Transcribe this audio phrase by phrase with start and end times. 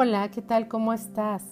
[0.00, 0.68] Hola, ¿qué tal?
[0.68, 1.42] ¿Cómo estás?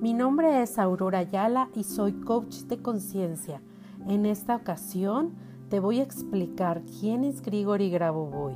[0.00, 3.60] Mi nombre es Aurora Ayala y soy coach de conciencia.
[4.06, 5.34] En esta ocasión
[5.68, 8.54] te voy a explicar quién es Grigori Grabovoi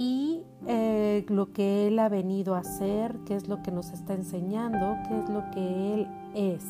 [0.00, 4.14] y eh, lo que él ha venido a hacer, qué es lo que nos está
[4.14, 6.64] enseñando, qué es lo que él es.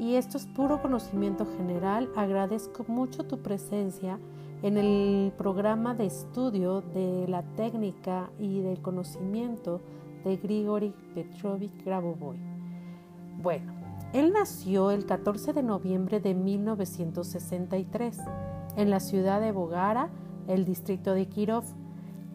[0.00, 2.10] Y esto es puro conocimiento general.
[2.16, 4.18] Agradezco mucho tu presencia
[4.62, 9.80] en el programa de estudio de la técnica y del conocimiento
[10.24, 12.38] de Grigori Petrovich Grabovoi.
[13.42, 13.72] Bueno,
[14.12, 18.18] él nació el 14 de noviembre de 1963
[18.76, 20.08] en la ciudad de Bogara,
[20.46, 21.64] el distrito de Kirov,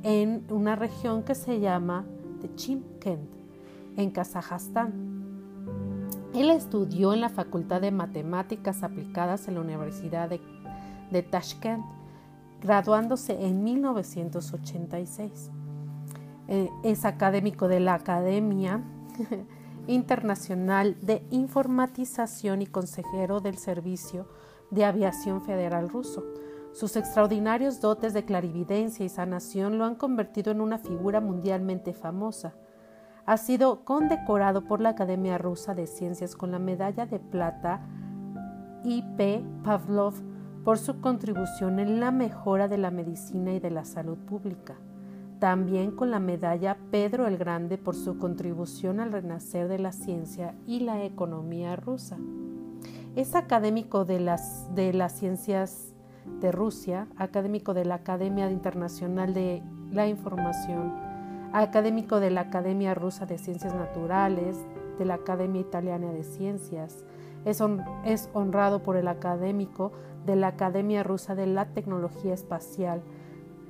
[0.04, 2.06] en una región que se llama
[2.56, 3.30] Chimkent,
[3.98, 5.14] en Kazajstán.
[6.34, 10.42] Él estudió en la Facultad de Matemáticas Aplicadas en la Universidad de,
[11.12, 11.84] de Tashkent
[12.62, 15.52] graduándose en 1986.
[16.48, 18.84] Eh, es académico de la Academia
[19.88, 24.28] Internacional de Informatización y consejero del Servicio
[24.72, 26.24] de Aviación Federal ruso.
[26.74, 32.56] Sus extraordinarios dotes de clarividencia y sanación lo han convertido en una figura mundialmente famosa.
[33.26, 37.86] Ha sido condecorado por la Academia Rusa de Ciencias con la medalla de plata
[38.84, 39.46] I.P.
[39.64, 40.16] Pavlov
[40.66, 44.76] por su contribución en la mejora de la medicina y de la salud pública.
[45.44, 50.56] También con la medalla Pedro el Grande por su contribución al renacer de la ciencia
[50.66, 52.18] y la economía rusa.
[53.18, 55.96] Es académico de las, de las ciencias
[56.40, 60.94] de Rusia, académico de la Academia Internacional de la Información,
[61.52, 64.66] académico de la Academia Rusa de Ciencias Naturales,
[64.98, 67.04] de la Academia Italiana de Ciencias.
[67.44, 67.62] Es,
[68.06, 69.92] es honrado por el académico
[70.26, 73.02] de la Academia Rusa de la Tecnología Espacial.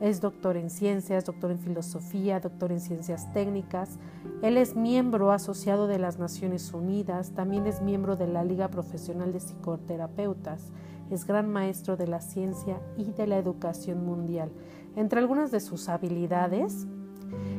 [0.03, 3.99] Es doctor en ciencias, doctor en filosofía, doctor en ciencias técnicas.
[4.41, 9.31] Él es miembro asociado de las Naciones Unidas, también es miembro de la Liga Profesional
[9.31, 10.73] de Psicoterapeutas.
[11.09, 14.52] Es gran maestro de la ciencia y de la educación mundial.
[14.97, 16.86] Entre algunas de sus habilidades,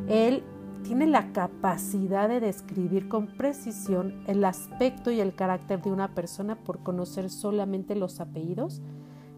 [0.06, 0.42] él
[0.82, 6.56] tiene la capacidad de describir con precisión el aspecto y el carácter de una persona
[6.56, 8.82] por conocer solamente los apellidos,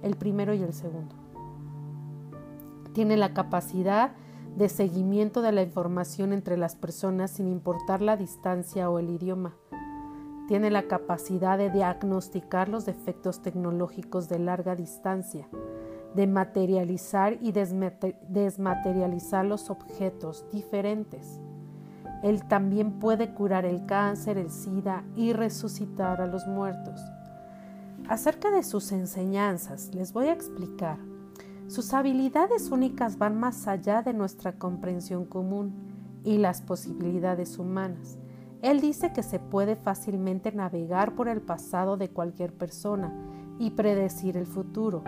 [0.02, 1.25] el primero y el segundo.
[2.96, 4.12] Tiene la capacidad
[4.56, 9.54] de seguimiento de la información entre las personas sin importar la distancia o el idioma.
[10.48, 15.46] Tiene la capacidad de diagnosticar los defectos tecnológicos de larga distancia
[16.14, 21.38] de materializar y desmaterializar los objetos diferentes.
[22.22, 26.98] Él también puede curar el cáncer, el SIDA y resucitar a los muertos.
[28.08, 30.96] Acerca de sus enseñanzas, les voy a explicar.
[31.68, 35.74] Sus habilidades únicas van más allá de nuestra comprensión común
[36.24, 38.18] y las posibilidades humanas.
[38.62, 43.12] Él dice que se puede fácilmente navegar por el pasado de cualquier persona
[43.58, 45.02] y predecir el futuro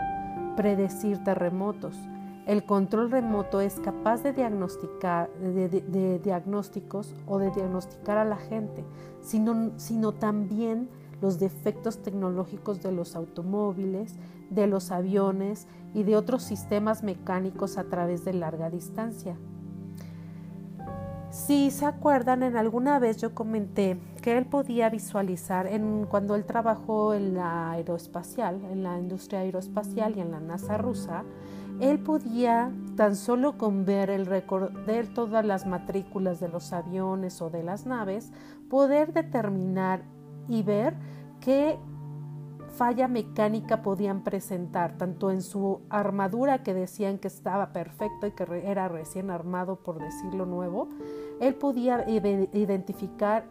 [0.59, 1.97] predecir terremotos.
[2.45, 8.85] El control remoto es capaz de diagnosticar de, diagnósticos o de diagnosticar a la gente,
[9.21, 10.89] sino, sino también
[11.21, 14.15] los defectos tecnológicos de los automóviles,
[14.51, 19.37] de los aviones y de otros sistemas mecánicos a través de larga distancia.
[21.31, 26.47] Si se acuerdan, en alguna vez yo comenté que él podía visualizar en, cuando él
[26.47, 31.25] trabajó en la aeroespacial, en la industria aeroespacial y en la NASA rusa,
[31.81, 37.51] él podía tan solo con ver el recordar todas las matrículas de los aviones o
[37.51, 38.33] de las naves,
[38.71, 40.03] poder determinar
[40.49, 40.95] y ver
[41.41, 41.79] qué
[42.79, 48.45] falla mecánica podían presentar, tanto en su armadura que decían que estaba perfecto y que
[48.65, 50.89] era recién armado, por decirlo nuevo,
[51.41, 53.47] él podía identificar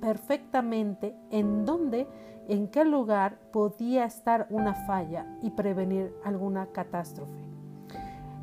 [0.00, 2.08] perfectamente en dónde,
[2.48, 7.49] en qué lugar podía estar una falla y prevenir alguna catástrofe.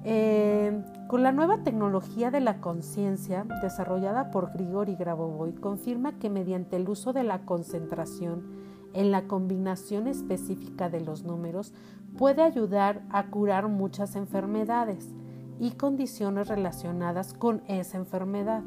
[0.09, 6.77] Eh, con la nueva tecnología de la conciencia desarrollada por Grigori Grabovoi, confirma que mediante
[6.77, 8.45] el uso de la concentración
[8.93, 11.73] en la combinación específica de los números
[12.17, 15.09] puede ayudar a curar muchas enfermedades
[15.59, 18.63] y condiciones relacionadas con esa enfermedad.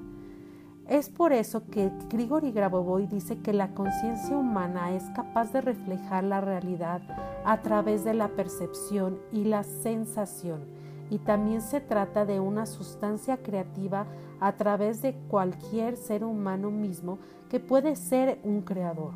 [0.88, 6.22] Es por eso que Grigori Grabovoi dice que la conciencia humana es capaz de reflejar
[6.22, 7.00] la realidad
[7.46, 10.79] a través de la percepción y la sensación,
[11.10, 14.06] y también se trata de una sustancia creativa
[14.40, 17.18] a través de cualquier ser humano mismo
[17.50, 19.12] que puede ser un creador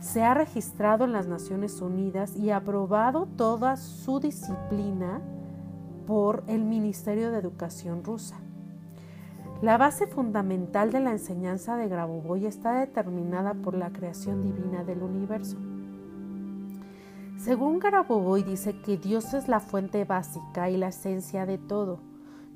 [0.00, 5.20] se ha registrado en las Naciones Unidas y aprobado toda su disciplina
[6.06, 8.36] por el Ministerio de Educación rusa.
[9.62, 15.02] La base fundamental de la enseñanza de Grabovoi está determinada por la creación divina del
[15.02, 15.56] universo.
[17.46, 22.00] Según Grabovoi dice que Dios es la fuente básica y la esencia de todo.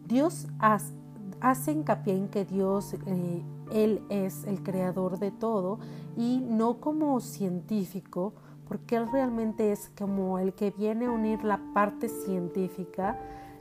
[0.04, 5.78] Dios hace hincapié en que Dios, eh, Él es el creador de todo
[6.16, 8.34] y no como científico,
[8.66, 13.16] porque Él realmente es como el que viene a unir la parte científica,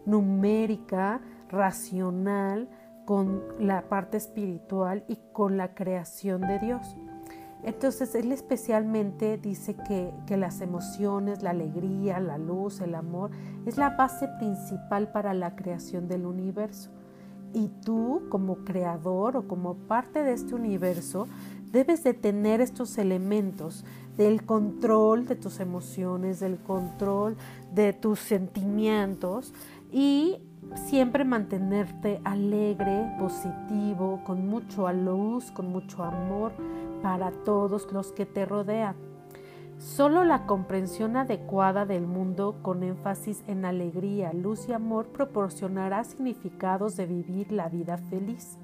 [0.08, 1.22] numérica,
[1.52, 2.68] racional,
[3.06, 6.96] con la parte espiritual y con la creación de Dios.
[7.64, 13.32] Entonces él especialmente dice que, que, las emociones, la alegría, la luz, el amor
[13.66, 16.90] es la base principal para la creación del universo.
[17.54, 21.28] Y tú como creador o como parte de este universo
[21.72, 23.84] debes de tener estos elementos
[24.18, 27.38] del control de tus emociones, del control
[27.74, 29.54] de tus sentimientos
[29.92, 30.38] y
[30.76, 36.52] siempre mantenerte alegre, positivo, con mucho luz, con mucho amor
[37.02, 38.96] para todos los que te rodean.
[39.78, 46.98] Solo la comprensión adecuada del mundo con énfasis en alegría, luz y amor proporcionará significados
[46.98, 48.58] de vivir la vida feliz.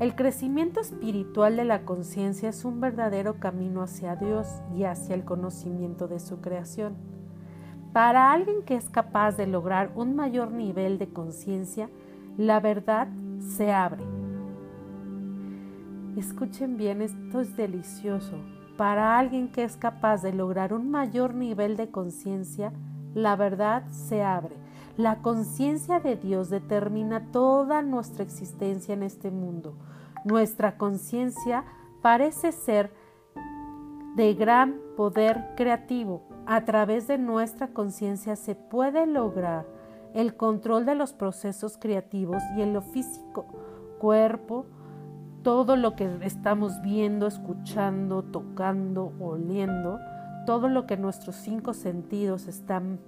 [0.00, 5.24] El crecimiento espiritual de la conciencia es un verdadero camino hacia Dios y hacia el
[5.24, 6.96] conocimiento de su creación.
[7.92, 11.88] Para alguien que es capaz de lograr un mayor nivel de conciencia,
[12.36, 13.06] la verdad
[13.38, 14.23] se abre.
[16.16, 18.36] Escuchen bien, esto es delicioso.
[18.76, 22.72] Para alguien que es capaz de lograr un mayor nivel de conciencia,
[23.14, 24.56] la verdad se abre.
[24.96, 29.74] La conciencia de Dios determina toda nuestra existencia en este mundo.
[30.24, 31.64] Nuestra conciencia
[32.00, 32.92] parece ser
[34.14, 39.66] de gran poder creativo, a través de nuestra conciencia se puede lograr
[40.14, 43.46] el control de los procesos creativos y en lo físico,
[43.98, 44.66] cuerpo,
[45.44, 50.00] todo lo que estamos viendo, escuchando, tocando, oliendo,
[50.46, 52.98] todo lo que nuestros cinco sentidos están,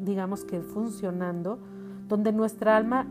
[0.00, 1.58] digamos que funcionando,
[2.08, 3.06] donde nuestra alma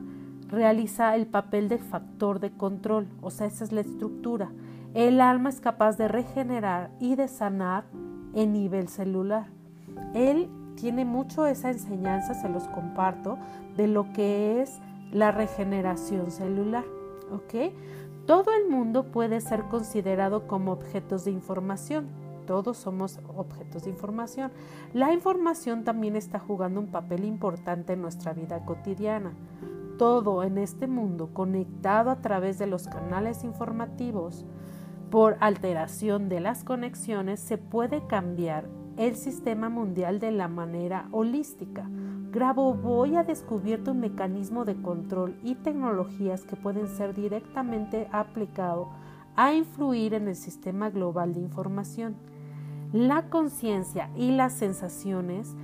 [0.48, 4.50] realiza el papel de factor de control, o sea, esa es la estructura.
[4.94, 7.84] El alma es capaz de regenerar y de sanar
[8.34, 9.48] en nivel celular.
[10.14, 13.38] Él tiene mucho esa enseñanza, se los comparto,
[13.76, 14.80] de lo que es
[15.12, 16.86] la regeneración celular.
[17.32, 17.72] ¿Ok?
[18.30, 22.10] Todo el mundo puede ser considerado como objetos de información.
[22.46, 24.52] Todos somos objetos de información.
[24.94, 29.34] La información también está jugando un papel importante en nuestra vida cotidiana.
[29.98, 34.46] Todo en este mundo conectado a través de los canales informativos
[35.10, 41.90] por alteración de las conexiones se puede cambiar el sistema mundial de la manera holística.
[42.32, 48.88] Grabovoi ha descubierto un mecanismo de control y tecnologías que pueden ser directamente aplicados
[49.36, 52.16] a influir en el sistema global de información.
[52.94, 55.56] La conciencia y las sensaciones,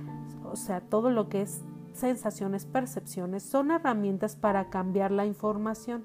[0.44, 6.04] o sea, todo lo que es sensaciones, percepciones, son herramientas para cambiar la información.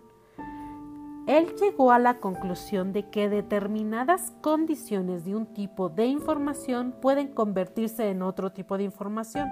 [1.27, 7.29] Él llegó a la conclusión de que determinadas condiciones de un tipo de información pueden
[7.29, 9.49] convertirse en otro tipo de información.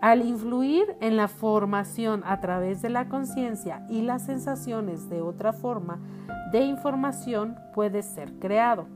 [0.00, 5.52] Al influir en la formación a través de la conciencia y las sensaciones de otra
[5.52, 5.98] forma
[6.52, 8.86] de información puede ser creado.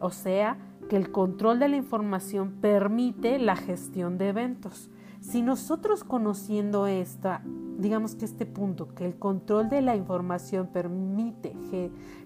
[0.00, 4.90] O sea, que el control de la información permite la gestión de eventos.
[5.20, 7.40] Si nosotros conociendo esta,
[7.78, 11.56] digamos que este punto, que el control de la información permite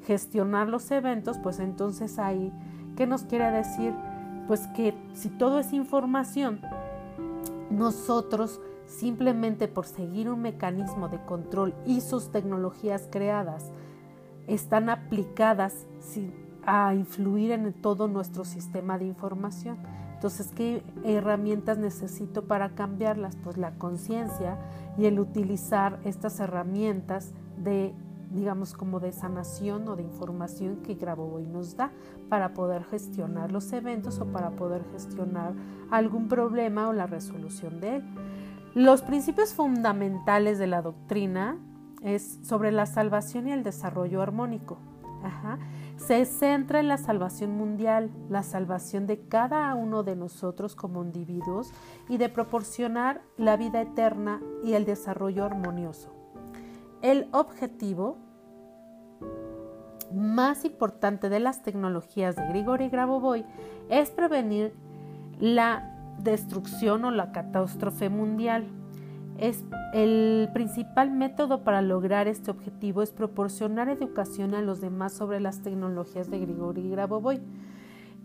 [0.04, 2.52] gestionar los eventos, pues entonces ahí,
[2.96, 3.92] ¿qué nos quiere decir?
[4.48, 6.60] Pues que si todo es información,
[7.70, 13.70] nosotros simplemente por seguir un mecanismo de control y sus tecnologías creadas
[14.46, 15.86] están aplicadas
[16.64, 19.78] a influir en todo nuestro sistema de información.
[20.14, 23.36] Entonces, ¿qué herramientas necesito para cambiarlas?
[23.36, 24.58] Pues la conciencia
[24.96, 27.94] y el utilizar estas herramientas de,
[28.30, 31.92] digamos, como de sanación o de información que Grabovoi nos da
[32.28, 35.54] para poder gestionar los eventos o para poder gestionar
[35.90, 38.04] algún problema o la resolución de él.
[38.74, 41.58] Los principios fundamentales de la doctrina
[42.02, 44.78] es sobre la salvación y el desarrollo armónico.
[45.96, 51.72] Se centra en la salvación mundial, la salvación de cada uno de nosotros como individuos
[52.08, 56.17] y de proporcionar la vida eterna y el desarrollo armonioso.
[57.02, 58.16] El objetivo
[60.12, 63.44] más importante de las tecnologías de Grigori Grabovoi
[63.88, 64.74] es prevenir
[65.38, 68.66] la destrucción o la catástrofe mundial.
[69.38, 69.64] Es
[69.94, 75.62] el principal método para lograr este objetivo es proporcionar educación a los demás sobre las
[75.62, 77.40] tecnologías de Grigori Grabovoi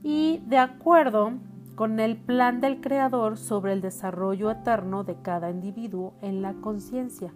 [0.02, 1.34] y de acuerdo
[1.76, 7.34] con el plan del creador sobre el desarrollo eterno de cada individuo en la conciencia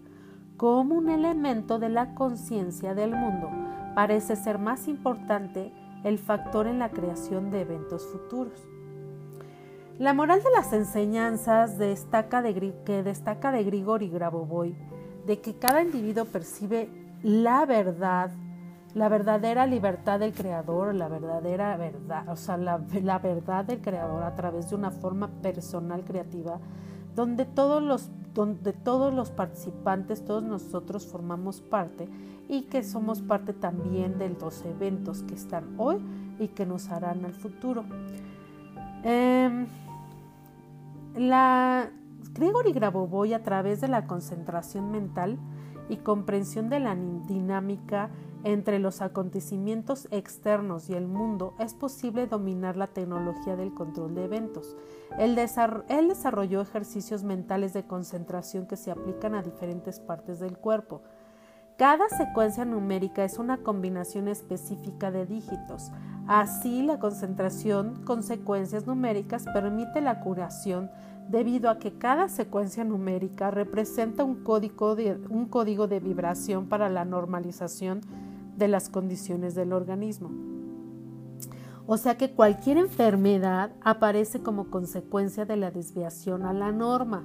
[0.57, 3.49] como un elemento de la conciencia del mundo
[3.95, 5.71] parece ser más importante
[6.03, 8.67] el factor en la creación de eventos futuros.
[9.99, 14.75] La moral de las enseñanzas destaca de, que destaca de Grigori Grabovoi
[15.25, 16.89] de que cada individuo percibe
[17.21, 18.31] la verdad,
[18.93, 24.35] la verdadera libertad del creador, la verdadera verdad, o sea, la verdad del creador a
[24.35, 26.59] través de una forma personal creativa,
[27.15, 32.07] donde todos los donde todos los participantes, todos nosotros formamos parte
[32.47, 35.97] y que somos parte también de los eventos que están hoy
[36.37, 37.83] y que nos harán al futuro.
[39.03, 39.65] Eh,
[41.15, 41.89] la
[42.33, 45.39] Gregory Grabovoi a través de la concentración mental
[45.89, 48.09] y comprensión de la dinámica
[48.43, 54.25] entre los acontecimientos externos y el mundo es posible dominar la tecnología del control de
[54.25, 54.75] eventos.
[55.17, 61.01] Él, desarrolló ejercicios mentales de concentración que se aplican a diferentes partes del cuerpo.
[61.77, 65.91] Cada secuencia numérica es una combinación específica de dígitos.
[66.27, 70.89] Así, la concentración con secuencias numéricas permite la curación
[71.29, 76.89] debido a que cada secuencia numérica representa un código de, un código de vibración para
[76.89, 78.01] la normalización
[78.55, 80.31] de las condiciones del organismo.
[81.85, 87.23] O sea que cualquier enfermedad aparece como consecuencia de la desviación a la norma.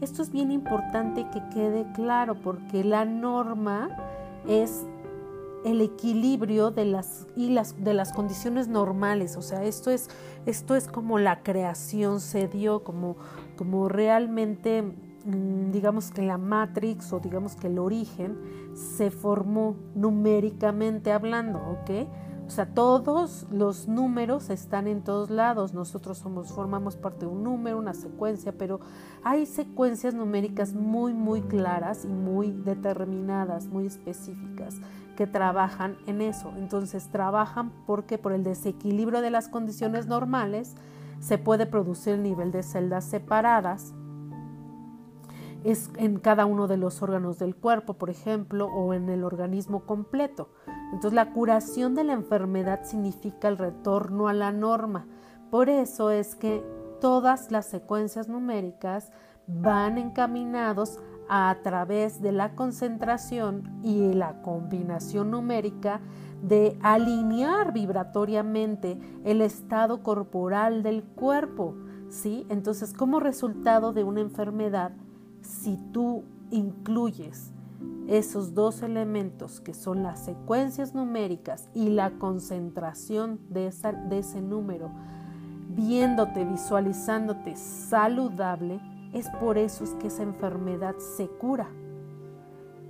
[0.00, 3.88] Esto es bien importante que quede claro porque la norma
[4.46, 4.84] es
[5.64, 9.36] el equilibrio de las, y las, de las condiciones normales.
[9.36, 10.08] O sea, esto es,
[10.46, 13.16] esto es como la creación se dio, como,
[13.56, 18.38] como realmente, mm, digamos que la Matrix o digamos que el origen
[18.74, 22.08] se formó numéricamente hablando, ¿ok?
[22.46, 25.72] O sea, todos los números están en todos lados.
[25.72, 28.80] Nosotros somos, formamos parte de un número, una secuencia, pero
[29.22, 34.78] hay secuencias numéricas muy, muy claras y muy determinadas, muy específicas
[35.14, 36.52] que trabajan en eso.
[36.56, 40.74] Entonces trabajan porque por el desequilibrio de las condiciones normales
[41.20, 43.94] se puede producir el nivel de celdas separadas
[45.64, 49.86] es en cada uno de los órganos del cuerpo, por ejemplo, o en el organismo
[49.86, 50.50] completo.
[50.92, 55.06] Entonces la curación de la enfermedad significa el retorno a la norma.
[55.50, 56.62] Por eso es que
[57.00, 59.10] todas las secuencias numéricas
[59.46, 66.00] van encaminados a través de la concentración y la combinación numérica
[66.42, 71.74] de alinear vibratoriamente el estado corporal del cuerpo,
[72.10, 72.46] ¿sí?
[72.50, 74.92] Entonces, como resultado de una enfermedad,
[75.40, 77.52] si tú incluyes
[78.06, 83.72] esos dos elementos que son las secuencias numéricas y la concentración de,
[84.08, 84.90] de ese número,
[85.70, 88.80] viéndote, visualizándote saludable,
[89.14, 91.68] es por eso es que esa enfermedad se cura.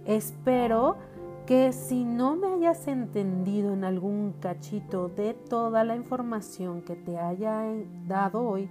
[0.06, 0.96] Espero
[1.46, 7.18] que si no me hayas entendido en algún cachito de toda la información que te
[7.18, 7.64] haya
[8.06, 8.70] dado hoy,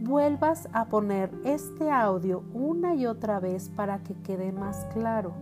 [0.00, 5.32] vuelvas a poner este audio una y otra vez para que quede más claro.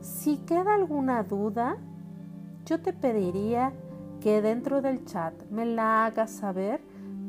[0.00, 1.78] Si queda alguna duda,
[2.66, 3.72] yo te pediría
[4.20, 6.80] que dentro del chat me la hagas saber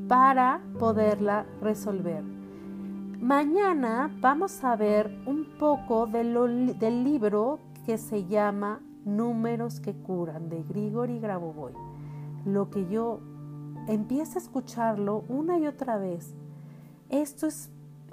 [0.07, 2.42] para poderla resolver.
[3.19, 10.63] Mañana vamos a ver un poco del libro que se llama Números que curan de
[10.63, 11.73] Grigori Grabovoi.
[12.45, 13.19] Lo que yo
[13.87, 16.33] empiezo a escucharlo una y otra vez.
[17.09, 17.69] Esto es,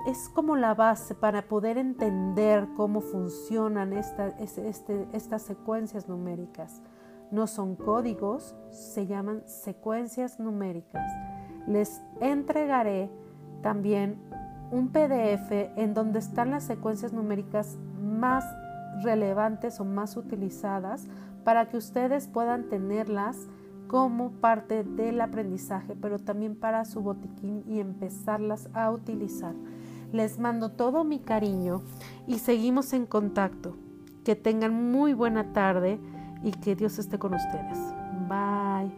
[0.07, 4.35] es como la base para poder entender cómo funcionan este,
[5.12, 6.83] estas secuencias numéricas.
[7.30, 11.07] No son códigos, se llaman secuencias numéricas.
[11.66, 13.11] Les entregaré
[13.62, 14.19] también
[14.70, 18.44] un PDF en donde están las secuencias numéricas más
[19.02, 21.06] relevantes o más utilizadas
[21.44, 23.48] para que ustedes puedan tenerlas
[23.88, 29.54] como parte del aprendizaje, pero también para su botiquín y empezarlas a utilizar.
[30.12, 31.82] Les mando todo mi cariño
[32.26, 33.76] y seguimos en contacto.
[34.24, 35.98] Que tengan muy buena tarde
[36.42, 37.78] y que Dios esté con ustedes.
[38.28, 38.90] Bye.